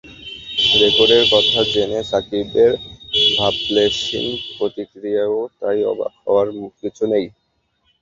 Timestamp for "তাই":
5.59-5.79